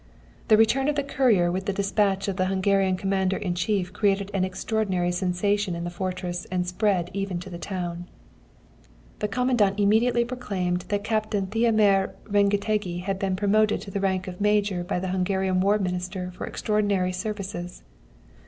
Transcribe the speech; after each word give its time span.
"The 0.47 0.57
return 0.57 0.87
of 0.87 0.95
the 0.95 1.03
courier 1.03 1.51
with 1.51 1.67
the 1.67 1.73
despatch 1.73 2.27
of 2.27 2.35
the 2.37 2.47
Hungarian 2.47 2.97
Commander 2.97 3.37
in 3.37 3.53
chief 3.53 3.93
created 3.93 4.31
an 4.33 4.43
extraordinary 4.43 5.11
sensation 5.11 5.75
in 5.75 5.83
the 5.83 5.91
fortress 5.91 6.47
and 6.49 6.65
spread 6.65 7.11
even 7.13 7.37
to 7.39 7.51
the 7.51 7.59
town. 7.59 8.07
The 9.19 9.27
Commandant 9.27 9.79
immediately 9.79 10.25
proclaimed 10.25 10.85
that 10.87 11.03
Captain 11.03 11.45
Tihamér 11.45 12.15
Rengetegi 12.23 13.03
had 13.03 13.19
been 13.19 13.35
promoted 13.35 13.79
to 13.81 13.91
the 13.91 14.01
rank 14.01 14.27
of 14.27 14.41
Major 14.41 14.83
by 14.83 14.97
the 14.99 15.09
Hungarian 15.09 15.59
War 15.61 15.77
Minister 15.77 16.31
for 16.31 16.47
extraordinary 16.47 17.11
services. 17.13 17.83